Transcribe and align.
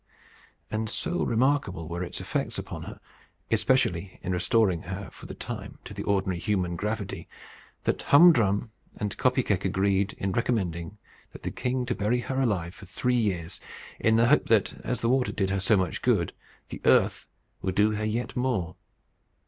And 0.71 0.89
so 0.89 1.21
remarkable 1.23 1.87
were 1.87 2.01
its 2.01 2.19
effects 2.19 2.57
upon 2.57 2.81
her, 2.89 2.99
especially 3.51 4.17
in 4.23 4.31
restoring 4.31 4.81
her 4.81 5.11
for 5.11 5.27
the 5.27 5.35
time 5.35 5.77
to 5.85 5.93
the 5.93 6.01
ordinary 6.01 6.39
human 6.39 6.75
gravity, 6.75 7.27
that 7.83 8.01
Hum 8.01 8.33
Drum 8.33 8.71
and 8.97 9.15
Kopy 9.15 9.43
Keck 9.45 9.63
agreed 9.63 10.13
in 10.13 10.31
recommending 10.31 10.97
the 11.39 11.51
king 11.51 11.85
to 11.85 11.93
bury 11.93 12.21
her 12.21 12.41
alive 12.41 12.73
for 12.73 12.87
three 12.87 13.13
years; 13.13 13.61
in 13.99 14.15
the 14.15 14.25
hope 14.25 14.47
that, 14.47 14.73
as 14.83 15.01
the 15.01 15.09
water 15.09 15.31
did 15.31 15.51
her 15.51 15.59
so 15.59 15.77
much 15.77 16.01
good, 16.01 16.33
the 16.69 16.81
earth 16.83 17.27
would 17.61 17.75
do 17.75 17.91
her 17.91 18.03
yet 18.03 18.35
more. 18.35 18.77